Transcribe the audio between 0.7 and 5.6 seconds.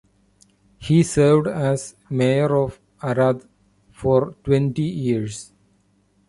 He served as mayor of Arad for twenty years.